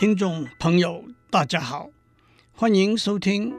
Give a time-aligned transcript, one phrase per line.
[0.00, 1.90] 听众朋友，大家好，
[2.52, 3.52] 欢迎收听《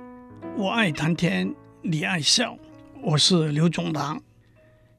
[0.57, 1.53] 我爱谈天，
[1.83, 2.53] 你爱笑》，
[3.03, 4.19] 我是刘总郎。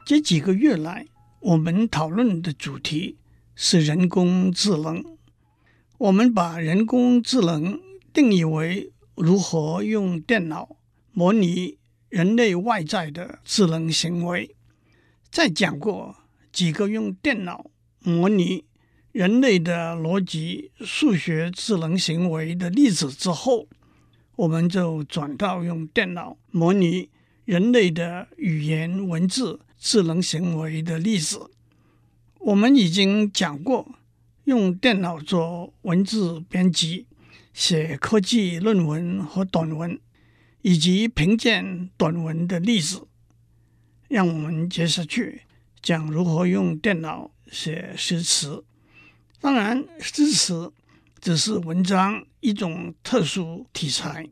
[0.06, 1.08] 这几个月来，
[1.40, 3.18] 我们讨论的主题
[3.56, 5.05] 是人工智能。
[5.98, 7.80] 我们把人工智能
[8.12, 10.77] 定义为如何用电脑
[11.11, 11.77] 模拟
[12.09, 14.54] 人类外在的智能行为。
[15.29, 16.14] 再讲过
[16.52, 17.66] 几个用电脑
[17.98, 18.65] 模拟
[19.12, 23.69] 人类的逻辑、数学智能行为的例子之后，
[24.37, 27.11] 我们就转到用电脑模拟
[27.45, 31.51] 人类的语言文字智能行为的例子。
[32.38, 33.87] 我们已经讲过
[34.45, 37.07] 用电脑做文字编辑、
[37.52, 40.01] 写科技论文和短文，
[40.63, 43.07] 以及评鉴短文的例子。
[44.09, 45.43] 让我们接下去
[45.83, 48.65] 讲如何用电脑写诗词。
[49.42, 50.73] 当然，诗词
[51.21, 54.30] 只是文章一种特殊题材，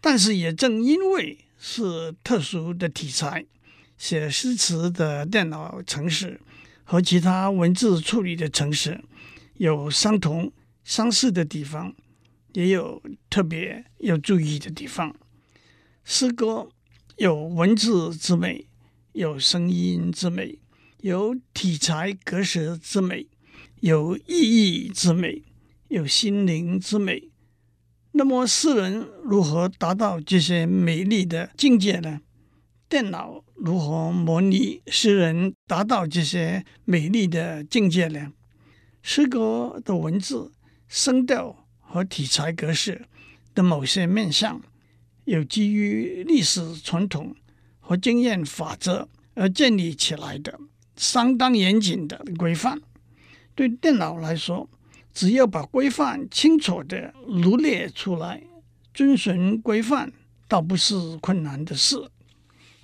[0.00, 3.44] 但是也正因为是特殊的题材，
[3.98, 6.40] 写诗词的电脑程式
[6.84, 9.04] 和其他文字处理的程式
[9.58, 10.50] 有相同
[10.84, 11.94] 相似的地方，
[12.54, 15.14] 也有特别要注意的地方。
[16.02, 16.70] 诗歌
[17.18, 18.66] 有文字之美，
[19.12, 20.58] 有声音之美，
[21.02, 23.26] 有体裁格式之美。
[23.80, 25.42] 有意义之美，
[25.88, 27.30] 有心灵之美。
[28.12, 32.20] 那么，诗人如何达到这些美丽的境界呢？
[32.90, 38.32] 电脑如何模拟诗人达到这些美丽的境界呢？
[39.00, 40.52] 诗歌的文字、
[40.86, 43.06] 声调和体裁格式
[43.54, 44.60] 的某些面向，
[45.24, 47.34] 有基于历史传统
[47.78, 50.60] 和经验法则而建立起来的
[50.96, 52.82] 相当严谨的规范。
[53.60, 54.70] 对电脑来说，
[55.12, 58.42] 只要把规范清楚地罗列出来，
[58.94, 60.10] 遵循规范
[60.48, 62.10] 倒不是困难的事。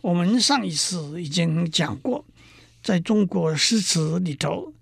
[0.03, 2.27] 我们上一次已经讲过，
[2.83, 4.75] 在中国诗词里头，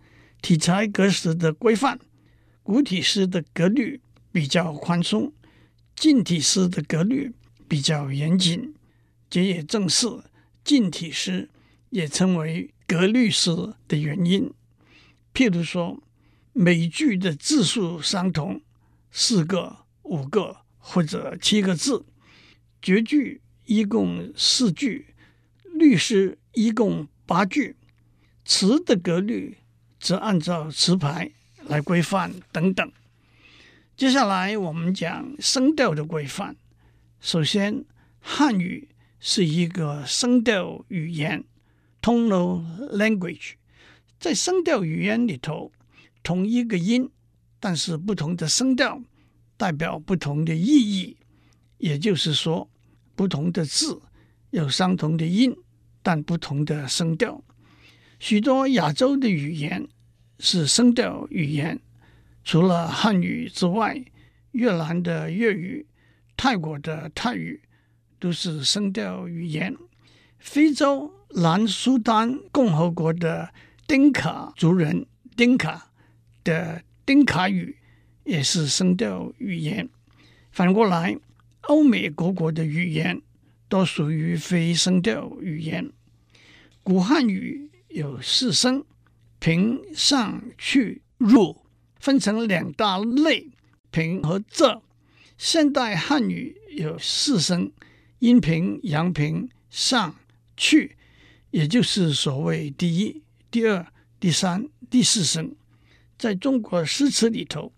[0.43, 2.01] 体裁格式的规范，
[2.65, 4.01] 古体诗的格律
[4.33, 5.33] 比较宽松，
[5.95, 7.33] 近体诗的格律
[7.69, 8.75] 比较严谨。
[9.31, 10.09] 这也正是
[10.65, 11.49] 近体诗
[11.91, 13.55] 也称为格律诗
[13.87, 14.53] 的原因。
[15.35, 16.01] 譬如说，
[16.53, 18.63] 每句的字数相同，
[19.11, 22.05] 四个、五个或者七个字；
[22.81, 25.15] 绝句一共四句，
[25.75, 27.75] 律诗一共八句。
[28.45, 29.59] 词的格律
[29.99, 31.33] 则按照词牌
[31.67, 32.93] 来规范等等。
[33.97, 36.55] 接下来我们讲声调的规范。
[37.21, 37.85] 首先，
[38.21, 41.43] 汉语是一个声调语言
[42.01, 42.63] （tonal
[42.97, 43.55] language）。
[44.25, 45.71] 在声调语言里头，
[46.23, 47.11] 同一个音，
[47.61, 49.03] 但是不同的声调，
[49.59, 51.19] 代表不同的意义。
[51.77, 52.71] 也就是说，
[53.15, 54.01] 不同的字
[54.49, 55.55] 有相同的音，
[56.03, 57.45] 但不同的声调。
[58.19, 59.87] 许多亚洲的语言
[60.39, 61.79] 是声调语言，
[62.43, 64.03] 除了汉语之外，
[64.53, 65.87] 越南的粤语、
[66.35, 67.61] 泰国的泰语
[68.19, 69.77] 都是声调语言。
[70.39, 73.53] 非洲南苏丹共和国的
[73.87, 75.07] 丁卡族人
[75.37, 75.91] 丁卡
[76.43, 77.77] 的丁卡语
[78.25, 79.89] 也是声调语言。
[80.51, 81.19] 反过来，
[81.63, 83.21] 欧美各国的语言
[83.69, 85.93] 都属于非声调语言。
[86.83, 88.85] 古汉语有四声，
[89.39, 91.65] 平、上、去、入，
[91.99, 93.51] 分成两大类，
[93.91, 94.81] 平和仄。
[95.37, 97.73] 现代汉语有四声，
[98.21, 100.15] 阴平、阳平、上、
[100.57, 100.97] 去，
[101.51, 103.24] 也就是所谓第一。
[103.55, 103.87] 第二、
[104.19, 105.55] 第三、第四声，
[106.19, 107.73] 在中国诗词里头，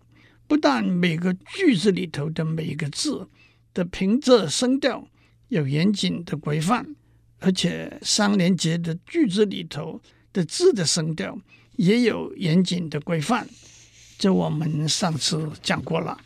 [0.47, 3.29] 不但每个句子里头的每个字
[3.75, 5.07] 的平仄声调
[5.49, 6.95] 有严谨的规范，
[7.37, 10.01] 而且三连节的句子里头
[10.33, 11.39] 的字的声调
[11.75, 13.47] 也有严谨的规范。
[14.17, 16.19] 这我们上次讲过了。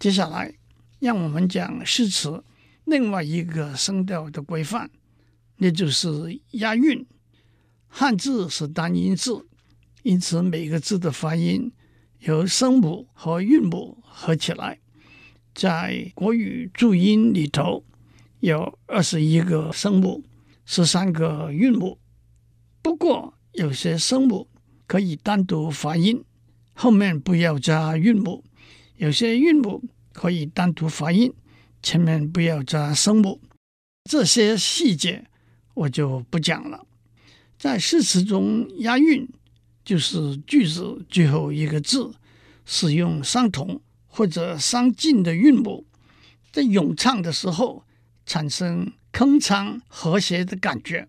[0.00, 0.52] 接下来，
[0.98, 2.42] 让我们讲诗词
[2.86, 4.90] 另外一个声调的规范，
[5.58, 7.06] 那就是押韵。
[7.88, 9.44] 汉字是单音字，
[10.02, 11.72] 因此每个字的发音
[12.20, 14.78] 由声母和韵母合起来。
[15.54, 17.84] 在国语注音里头，
[18.40, 20.22] 有二十一个声母，
[20.64, 21.98] 十三个韵母。
[22.80, 24.48] 不过，有些声母
[24.86, 26.24] 可以单独发音，
[26.74, 28.44] 后面不要加韵母；
[28.96, 29.82] 有些韵母
[30.12, 31.34] 可以单独发音，
[31.82, 33.40] 前面不要加声母。
[34.04, 35.26] 这些细节
[35.74, 36.86] 我就不讲了。
[37.58, 39.28] 在诗词中，押韵
[39.84, 42.14] 就是句子最后一个字
[42.64, 45.84] 使用相同或者相近的韵母，
[46.52, 47.84] 在咏唱的时候
[48.24, 51.08] 产生铿锵和谐的感觉。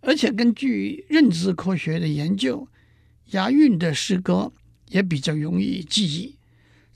[0.00, 2.68] 而且根据认知科学的研究，
[3.32, 4.52] 押韵的诗歌
[4.88, 6.36] 也比较容易记忆。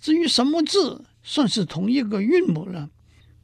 [0.00, 2.88] 至于什么字算是同一个韵母呢？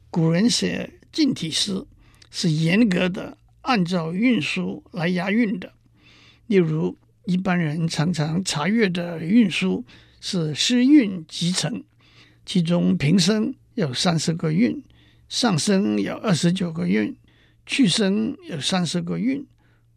[0.09, 1.85] 古人写近体诗
[2.31, 3.37] 是严格的
[3.67, 5.73] 按照韵书来押韵的。
[6.47, 9.85] 例如，一般人常常查阅的韵书
[10.21, 11.83] 是诗韵集成，
[12.45, 14.81] 其中平声有三十个韵，
[15.27, 17.15] 上声有二十九个韵，
[17.65, 19.45] 去声有三十个韵，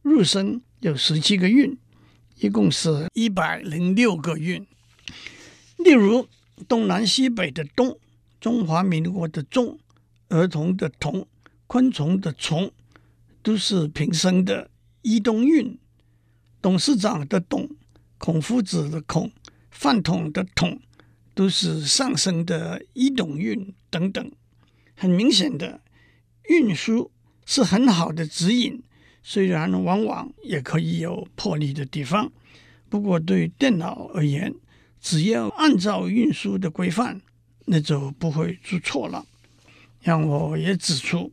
[0.03, 1.79] 入声有十七个韵，
[2.41, 4.67] 一共是一百零六个韵。
[5.79, 6.29] 例如。
[6.69, 7.99] 东南西北的东，
[8.39, 9.79] 中华民国的中，
[10.29, 11.27] 儿童的童，
[11.67, 12.71] 昆虫的虫，
[13.43, 14.71] 都是平声的
[15.03, 15.79] 一东韵。
[16.63, 17.69] 董事长的董，
[18.19, 19.31] 孔夫子的孔，
[19.71, 20.81] 饭桶的桶，
[21.35, 24.31] 都是上声的一东韵等等。
[24.95, 25.81] 很明显的，
[26.51, 27.11] 运输
[27.47, 28.83] 是很好的指引，
[29.23, 32.31] 虽然往往也可以有破例的地方，
[32.91, 34.55] 不过对电脑而言，
[35.01, 37.23] 只要按照运输的规范，
[37.65, 39.25] 那就不会出错了。
[40.03, 41.33] 让我也指出，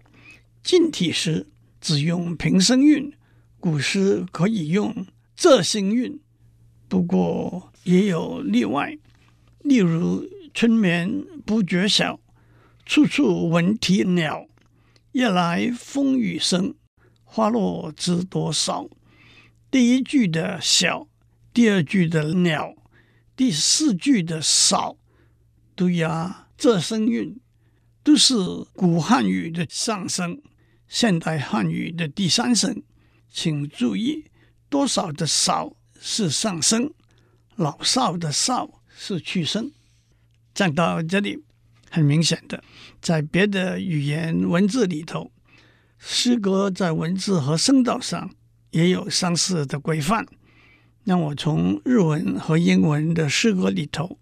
[0.64, 1.48] 近体诗
[1.80, 3.14] 只用平声韵，
[3.60, 5.06] 古诗可以用
[5.38, 6.20] 仄声韵，
[6.88, 8.98] 不过也有例外。
[9.60, 12.20] 例如“春眠不觉晓，
[12.86, 14.48] 处处闻啼鸟。
[15.12, 16.76] 夜来风雨声，
[17.24, 18.88] 花落知多少。”
[19.70, 21.08] 第一句的“晓”，
[21.54, 22.76] 第二句的“鸟”。
[23.36, 24.98] 第四句的“少”
[25.76, 27.40] 都押仄声韵，
[28.04, 28.36] 都是
[28.74, 30.42] 古汉语的上声，
[30.88, 32.82] 现代汉语的第三声。
[33.30, 34.26] 请注意，
[34.70, 36.92] 多少的“少”是上声，
[37.56, 39.72] 老少的“少”是去声。
[40.56, 41.44] 讲到这里，
[41.92, 42.64] 很明显的，
[43.00, 45.32] 在别的语言文字里头，
[46.00, 48.34] 诗歌在文字和声道上
[48.72, 50.26] 也有相似的规范。
[51.04, 54.18] 让我从日文和英文的诗歌里头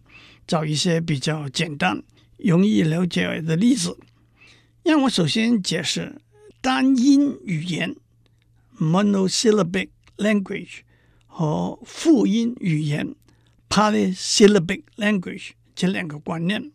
[0.45, 2.03] 找一些比较简单、
[2.37, 3.97] 容易了解的例子。
[4.83, 6.21] 让我首先解释
[6.65, 7.95] 单音语言
[8.79, 10.79] （monosyllabic language）
[11.27, 13.13] 和复音语言
[13.69, 16.71] （polysyllabic language） 这两个观念。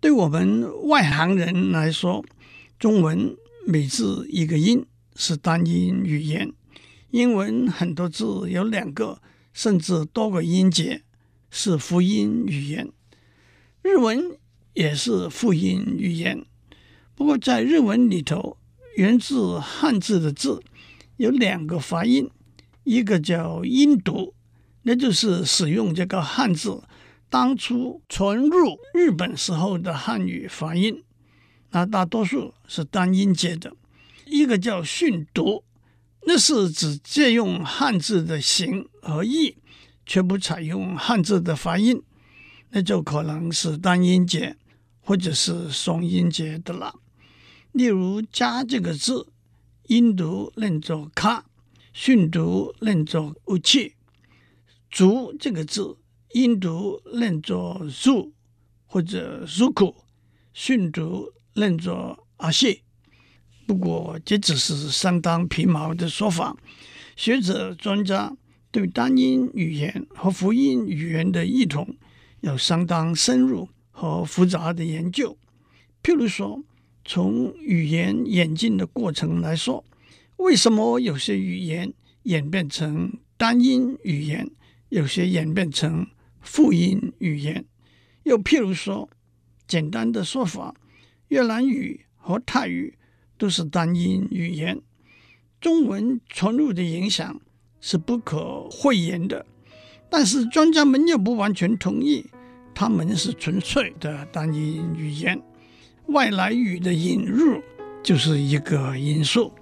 [0.00, 2.24] 对我们外行人来说，
[2.80, 6.52] 中文每字一个音是单音语言。
[7.12, 9.22] 英文很多字有两个
[9.52, 11.04] 甚至多个音节，
[11.48, 12.90] 是复音语言。
[13.82, 14.36] 日文
[14.74, 16.44] 也是复音语言，
[17.14, 18.58] 不过在日文里头，
[18.96, 20.62] 源自汉字的字
[21.18, 22.30] 有两个发音，
[22.84, 24.32] 一个叫音读，
[24.82, 26.82] 那就是使用这个汉字
[27.28, 31.04] 当初传入日本时候的汉语发音，
[31.72, 33.70] 那大多数是单音节的；
[34.24, 35.62] 一个叫训读。
[36.28, 39.58] 那是指借用汉字的形和义，
[40.06, 42.02] 却不采用汉字的发音，
[42.70, 44.56] 那就可能是单音节
[45.00, 46.94] 或者是双音节的了。
[47.76, 49.26] 例如“家”这个字，
[49.88, 51.44] 音读念作“卡”，
[51.92, 53.90] 训读念作“乌气
[54.90, 55.98] ”；“足”这个字，
[56.32, 58.32] 音读念作“苏”
[58.88, 59.94] 或者“苏库”，
[60.54, 62.80] 训读念作“阿谢”。
[63.68, 66.56] 不过，这只是相当皮毛的说法。
[67.14, 68.34] 学者专家
[68.70, 71.94] 对单音语言和复音语言的异同
[72.40, 75.36] 有相当深入和复杂的研究。
[76.02, 76.64] 譬如说，
[77.06, 79.82] 从语言演进的过程来说，
[80.36, 81.94] 为什么有些语言
[82.24, 84.50] 演变成单音语言，
[84.90, 86.06] 有些演变成
[86.40, 87.64] 复音语言？
[88.24, 89.08] 又譬如说，
[89.66, 90.74] 简单的说法，
[91.28, 92.98] 越南语和泰语。
[93.38, 94.80] 都是单音语言，
[95.60, 97.38] 中文传入的影响
[97.82, 99.44] 是不可讳言的，
[100.08, 102.24] 但是专家们又不完全同意，
[102.74, 105.38] 他们是纯粹的单音语言，
[106.08, 107.62] 外来语的引入
[108.02, 109.52] 就是一个因素。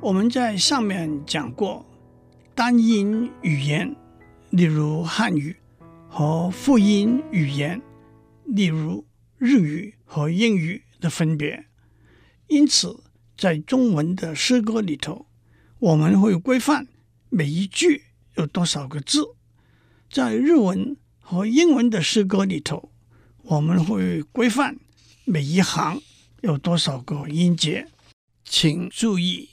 [0.00, 1.84] 我们在上面讲过
[2.54, 3.94] 单音语言，
[4.50, 5.56] 例如汉语。
[6.12, 7.80] 和复音语言，
[8.44, 9.06] 例如
[9.38, 11.66] 日语和英语的分别。
[12.48, 13.04] 因此，
[13.38, 15.26] 在中文的诗歌里头，
[15.78, 16.88] 我们会规范
[17.28, 19.36] 每一句有多少个字；
[20.10, 22.90] 在日文和英文的诗歌里头，
[23.42, 24.78] 我们会规范
[25.24, 26.00] 每一行
[26.40, 27.88] 有多少个音节。
[28.44, 29.50] 请注意，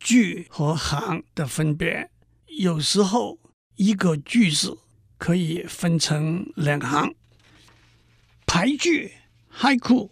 [0.00, 2.10] 句和行的分别。
[2.58, 3.38] 有时候
[3.76, 4.78] 一个句子
[5.16, 7.14] 可以分成两行。
[8.46, 9.12] 俳句
[9.50, 10.10] （haiku）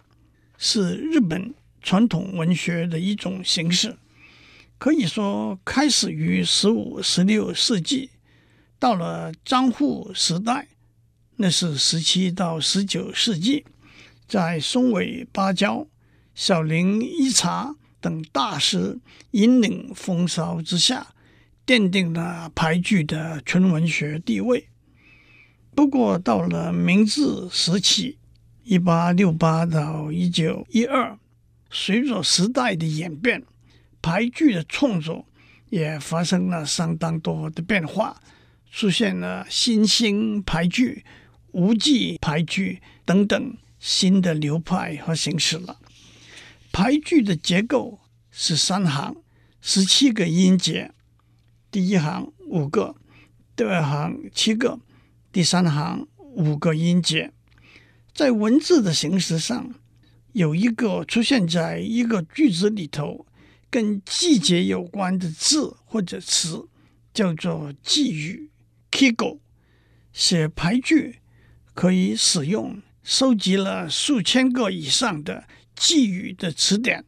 [0.57, 3.97] 是日本传统文学的一种形式，
[4.81, 8.09] 可以说开始于十五、十六世纪，
[8.79, 10.69] 到了江户时代，
[11.35, 13.63] 那是十七到十九世纪，
[14.27, 15.85] 在松尾芭蕉、
[16.33, 21.13] 小林一茶等大师引领风骚之下，
[21.63, 24.67] 奠定了俳句的纯文学地位。
[25.75, 28.17] 不过，到了明治时期
[28.65, 31.19] （一八六八到一九一二），
[31.69, 33.43] 随着时代的演变，
[34.01, 35.27] 排句的创作
[35.69, 38.21] 也发生了相当多的变化，
[38.71, 41.05] 出现了新兴排句、
[41.51, 45.79] 无记排句等等新的流派和形式了。
[46.71, 47.99] 排句的结构
[48.31, 49.15] 是三行，
[49.61, 50.91] 十七个音节，
[51.69, 52.95] 第一行五个，
[53.55, 54.79] 第二行七个，
[55.31, 57.31] 第三行五个音节。
[58.13, 59.73] 在文字的形式上，
[60.33, 63.25] 有一个出现在一个句子里头
[63.71, 66.67] 跟季节有关的字或者词，
[67.13, 68.51] 叫做季语
[68.91, 69.39] （kigo）。
[70.11, 71.19] 写俳句
[71.73, 77.05] 可以使用收集了数千个以上的季语的词典，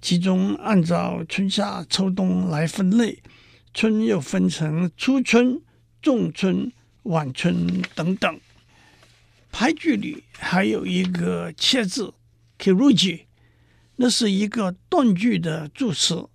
[0.00, 3.20] 其中按照春夏秋冬来分类，
[3.74, 5.60] 春又分成初春、
[6.00, 6.72] 仲春、
[7.02, 8.40] 晚春等等。
[9.52, 12.14] 俳句里还有一个切字。
[12.58, 13.25] kiruji，
[13.96, 16.28] 那是一个断句的助词，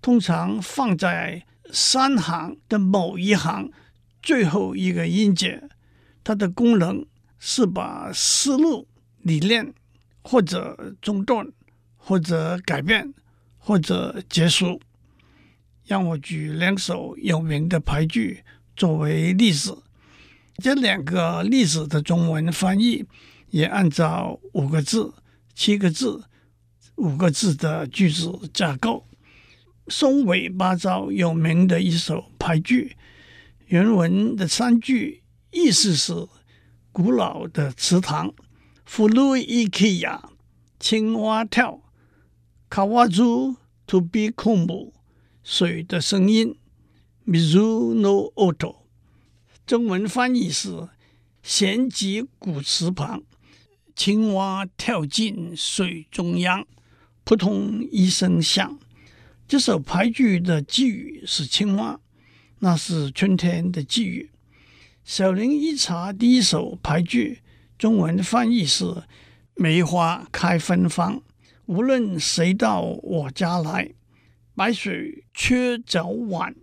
[0.00, 3.70] 通常放在三行的某一行
[4.22, 5.68] 最后一个音节。
[6.22, 7.04] 它的功能
[7.38, 8.86] 是把思路、
[9.22, 9.74] 理念
[10.22, 11.46] 或者中断，
[11.96, 13.12] 或者改变，
[13.58, 14.80] 或者结束。
[15.84, 18.44] 让我举两首有名的牌句
[18.76, 19.82] 作为例子。
[20.58, 23.04] 这两个例子的中文翻译
[23.48, 25.14] 也按照五个字。
[25.52, 26.24] 七个字、
[26.99, 29.05] 五个字的句子架构。
[29.87, 32.95] 松尾芭蕉有名的一首俳句，
[33.67, 36.27] 原文的三句意思是：
[36.91, 38.33] 古老的池塘，
[38.85, 39.07] 古
[39.37, 40.21] い池や
[40.79, 41.81] 青蛙跳，
[42.69, 43.57] 川中
[43.87, 44.91] 飞び込む
[45.43, 46.55] 水的声音，
[47.25, 48.75] 水の音。
[49.67, 50.89] 中文翻译是：
[51.43, 53.23] 闲极古池旁。
[53.95, 56.65] 青蛙跳进水中央，
[57.30, 58.76] 扑通一声响。
[59.46, 62.00] 这首俳句的寄语是青蛙，
[62.58, 64.32] 那是春天的寄语。
[65.04, 67.38] 小林一茶第一首俳句，
[67.78, 69.04] 中文翻译是
[69.54, 71.22] “梅花开芬芳，
[71.66, 73.92] 无论谁到我家来，
[74.56, 76.56] 白水缺早晚”，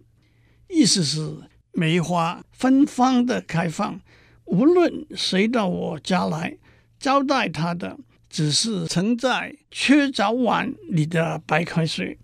[0.68, 1.38] 意思是
[1.72, 4.02] 梅花芬芳的开放，
[4.44, 6.58] 无论谁到我家来。
[7.00, 7.98] 招待他的
[8.30, 12.18] 只是盛在缺早碗里的白开水。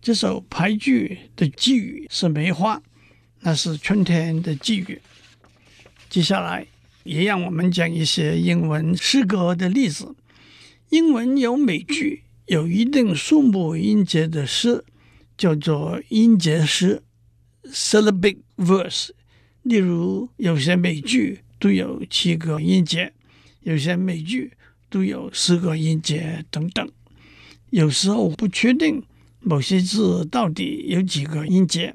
[0.00, 2.80] 这首俳句的寄语是梅花，
[3.40, 5.00] 那是春天的寄语。
[6.08, 6.66] 接下来
[7.04, 10.14] 也让我们讲一些英文诗歌的例子。
[10.90, 14.84] 英文有美句有一定数目音节的诗，
[15.36, 17.02] 叫做音节诗
[17.64, 19.10] （syllabic verse）。
[19.62, 23.12] 例如，有些美句都有七个音节。
[23.60, 24.52] 有些美句
[24.90, 26.90] 都有四个音节等等，
[27.70, 29.02] 有时候不确定
[29.40, 31.94] 某些字到底有几个音节。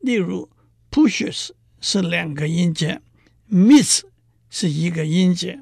[0.00, 0.48] 例如
[0.90, 3.00] ，pushes 是两个音节
[3.50, 4.04] ，miss
[4.48, 5.60] 是一个音节。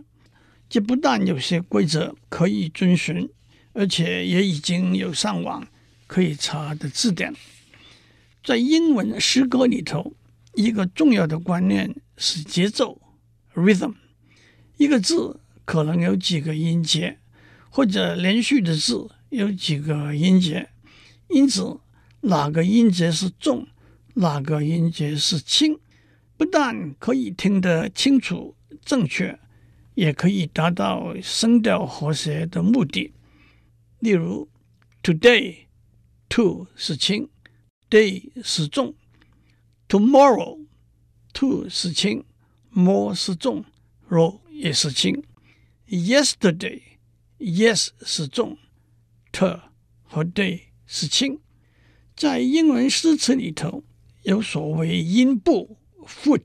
[0.69, 3.29] 这不但有些规则可以遵循，
[3.73, 5.67] 而且也已经有上网
[6.07, 7.35] 可以查的字典。
[8.45, 10.13] 在英文诗歌里头，
[10.55, 13.01] 一个重要的观念是节奏
[13.55, 13.95] （rhythm），
[14.77, 15.41] 一个字。
[15.67, 17.19] 可能有几个音节，
[17.69, 20.71] 或者连续的字有几个音节，
[21.29, 21.81] 因此
[22.23, 23.67] 哪个音节是重，
[24.15, 25.79] 哪个音节是轻，
[26.37, 29.39] 不但可以听得清楚正确，
[29.95, 33.13] 也可以达到声调和谐的目的。
[33.99, 34.49] 例如
[35.03, 37.29] ，today，to 是轻
[37.91, 38.95] ，day 是重
[39.89, 42.25] ；tomorrow，to 是轻
[42.73, 43.65] ，more 是重
[44.09, 45.25] ，ro 也是轻。
[45.89, 46.83] Yesterday,
[47.39, 48.59] yes 是重
[49.31, 49.61] ，to
[50.03, 51.39] 和 day 是轻。
[52.17, 53.85] 在英文诗词里头，
[54.23, 56.43] 有所谓音部 （foot），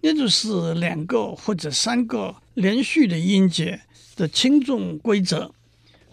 [0.00, 3.82] 那就是两个或者三个连续的音节
[4.16, 5.54] 的轻重规则。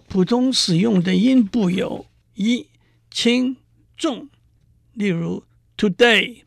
[0.10, 2.68] 普通使用的音部有一、
[3.10, 3.56] 轻、
[3.96, 4.30] 重
[4.94, 5.46] 例如
[5.78, 6.44] today、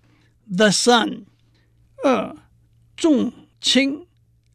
[0.55, 1.25] the sun。
[2.05, 2.37] 二
[2.97, 4.07] 重轻，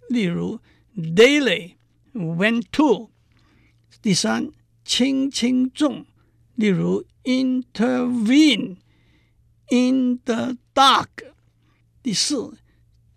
[0.10, 0.60] 例如
[0.98, 1.75] daily、
[2.13, 3.12] went to。
[4.01, 4.50] 第三
[4.84, 6.06] 轻轻重，
[6.56, 8.77] 例如 intervene、
[9.70, 11.08] in the dark。
[12.01, 12.58] 第四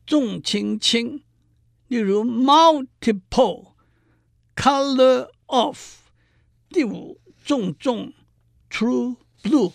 [0.07, 1.23] 重轻轻，
[1.89, 3.73] 例如 multiple、
[4.55, 5.99] color of。
[6.69, 8.13] 第五重重
[8.71, 9.73] true blue。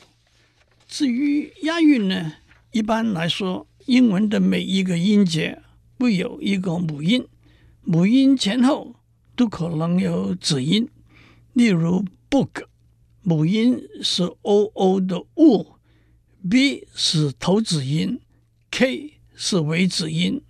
[0.88, 2.36] 至于押韵呢，
[2.72, 3.68] 一般来说。
[3.88, 5.62] 英文的每一个音节
[6.00, 7.28] 会有一个母音，
[7.88, 8.96] 母音前后
[9.36, 10.90] 都可能有子音。
[11.54, 12.66] 例如 book，
[13.22, 18.20] 母音是 oo 的 u，b 是头子音
[18.72, 20.42] ，k 是尾子音。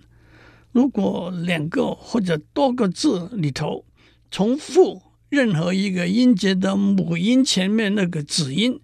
[0.71, 3.85] 如果两个或者多个字里头
[4.31, 8.79] 重复任何一个音节的母音前面那个子音，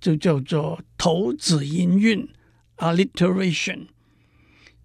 [0.00, 2.28] 就叫做头子音韵
[2.78, 3.86] （alliteration）。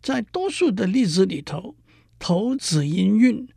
[0.01, 1.75] 在多数的例子里头，
[2.19, 3.47] 头子音韵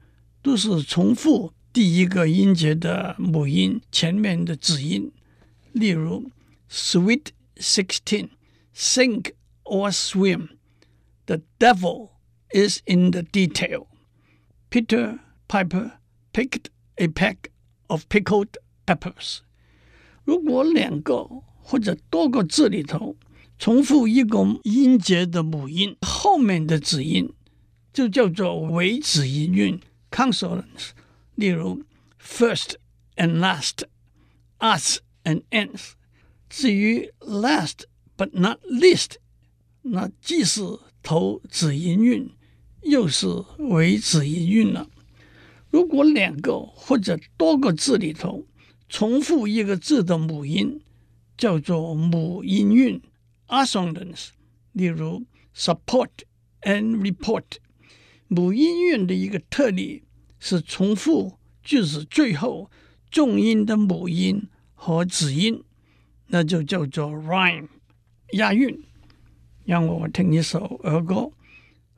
[0.42, 5.12] 都是重复第一个音节的母音前面的子音。
[5.72, 6.30] 例如
[6.70, 7.26] ，Sweet
[7.56, 8.30] sixteen,
[8.74, 9.32] sink
[9.64, 10.48] or swim.
[11.26, 12.10] The devil
[12.52, 13.86] is in the detail.
[14.70, 15.92] Peter Piper
[16.32, 17.50] picked a peck
[17.86, 19.38] of pickled peppers.
[20.24, 21.28] 如果两个
[21.62, 23.16] 或者多个字里头，
[23.58, 27.32] 重复一个音节的母音后面的子音，
[27.92, 29.80] 就叫做尾子音韵
[30.10, 30.90] （consonants）。
[31.34, 31.82] 例如
[32.20, 32.74] ，first
[33.16, 35.92] and last，us and ends。
[36.48, 37.84] 至于 last
[38.16, 39.16] but not least，
[39.82, 40.60] 那既是
[41.02, 42.30] 头子音韵，
[42.82, 43.26] 又是
[43.58, 44.88] 尾子音韵了。
[45.70, 48.44] 如果两个或者多个字里头
[48.88, 50.80] 重复一个字的母音，
[51.36, 53.00] 叫做母音韵。
[53.46, 54.28] Assonance，
[54.72, 55.24] 例如
[55.56, 56.10] support
[56.62, 57.44] and report，
[58.32, 60.04] 母音韵的一个特例
[60.38, 62.70] 是重复句子最后
[63.10, 65.64] 重音的母音和子音，
[66.28, 67.66] 那就叫做 rhyme
[68.34, 68.84] 押韵。
[69.64, 71.32] 让我听一首儿歌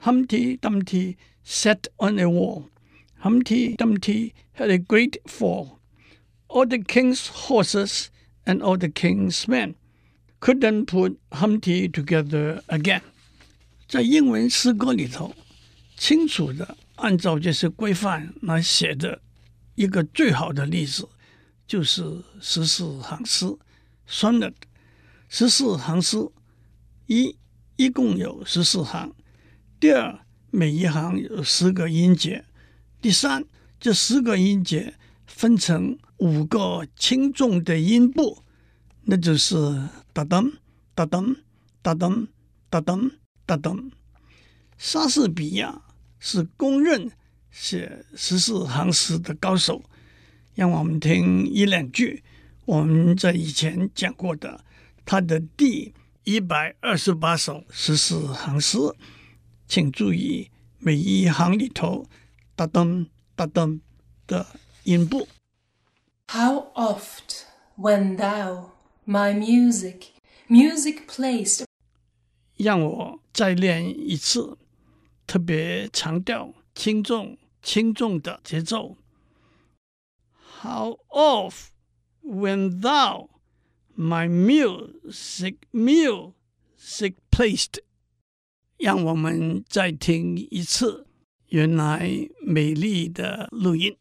[0.01, 1.17] ：Humpty Dumpty
[1.47, 2.65] sat on a wall.
[3.21, 5.81] Humpty Dumpty had a great fall.
[6.49, 8.07] All the king's horses
[8.47, 9.75] and all the king's men.
[10.41, 13.03] Couldn't put Humpty together again。
[13.87, 15.35] 在英文诗歌里头，
[16.03, 19.23] 清楚的按照这些规范来写的
[19.77, 21.09] 一个最好的例子，
[21.65, 22.03] 就是
[22.41, 23.47] 十四行诗
[24.05, 24.53] 双的。
[25.29, 26.19] 十四行诗，
[27.07, 27.39] 一
[27.77, 29.11] 一共有十四行；
[29.79, 32.43] 第二，每一行有十个音节；
[33.01, 33.45] 第三，
[33.79, 38.43] 这十个音节分成五个轻重的音部。
[39.03, 39.55] 那就是
[40.13, 40.53] 哒噔
[40.97, 41.37] 哒噔
[41.81, 42.27] 哒噔
[42.69, 43.13] 哒噔
[43.47, 43.93] 哒噔。
[44.77, 45.81] 莎士比亚
[46.25, 47.11] 是公认
[47.51, 49.83] 写十四行诗的高手。
[50.55, 52.23] 让我们听一两句
[52.65, 54.65] 我们在以前讲过的
[55.05, 58.79] 他的第一百二十八首十四行诗，
[59.67, 62.07] 请注意每一行里头
[62.55, 63.81] 哒噔哒噔
[64.29, 64.47] 的
[64.85, 65.27] 音部。
[66.29, 68.71] How oft when thou
[69.05, 70.13] My music,
[70.49, 71.65] music placed.
[72.57, 74.57] 让我再练一次，
[75.32, 78.98] 特别强调轻重轻重的节奏。
[80.62, 81.68] How oft
[82.24, 83.30] when thou
[83.96, 87.80] my music, music placed.
[88.78, 91.08] 让我们再听一次
[91.48, 93.98] 原来美丽的录音。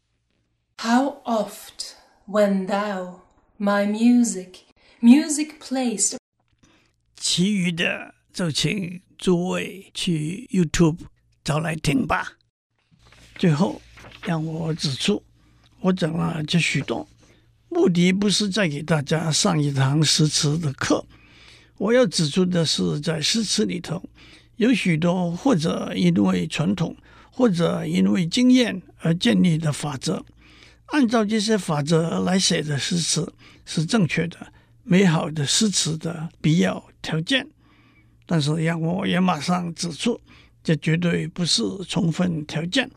[0.77, 1.93] How oft
[2.27, 3.21] when thou
[3.57, 4.67] my music
[4.99, 6.17] Music placed，
[7.15, 11.01] 其余的就请诸位去 YouTube
[11.44, 12.32] 找来听吧。
[13.36, 13.80] 最后，
[14.24, 15.22] 让我指出，
[15.80, 17.08] 我讲了这许多，
[17.68, 21.04] 目的不是在给大家上一堂诗词的课。
[21.78, 24.02] 我要指出的是，在诗词里头，
[24.56, 26.96] 有许多或者因为传统，
[27.30, 30.24] 或者因为经验而建立的法则。
[30.86, 33.32] 按照这些法则来写的诗词
[33.64, 34.52] 是正确的。
[34.84, 37.48] 美好的诗词的必要条件，
[38.26, 40.20] 但是让我也马上指出，
[40.62, 42.90] 这绝对不是充分条件。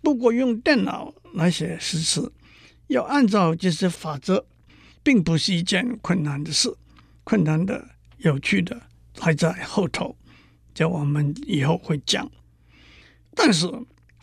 [0.00, 2.32] 不过用电脑来写诗词，
[2.86, 4.46] 要按照这些法则，
[5.02, 6.74] 并不是一件困难的事。
[7.24, 8.80] 困难的、有趣的
[9.18, 10.16] 还在后头，
[10.74, 12.30] 这我们以后会讲。
[13.34, 13.66] 但是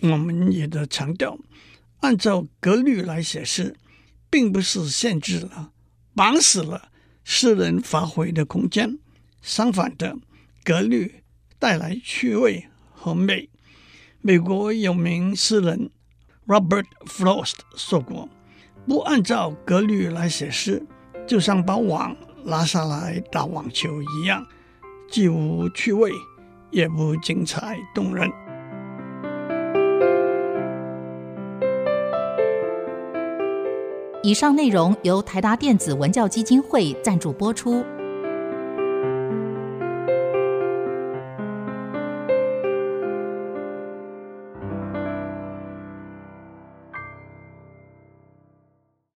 [0.01, 1.39] 我们也得强调，
[1.99, 3.75] 按照格律来写诗，
[4.29, 5.71] 并不是限制了、
[6.13, 6.91] 绑死了。
[7.23, 8.99] 诗人发挥的空间，
[9.41, 10.17] 相反的，
[10.63, 11.23] 格律
[11.59, 12.67] 带来趣味
[13.07, 13.47] 和美。
[14.21, 15.89] 美国有名诗人
[16.45, 18.27] Robert Frost 说过
[18.85, 20.85] ：“不按照格律来写诗，
[21.25, 24.45] 就像把网拉下来打网球一样，
[25.09, 26.11] 既无趣味，
[26.69, 28.29] 也不精彩动人。”
[34.21, 37.85] 以上内容由台达电子文教基金会赞助播出。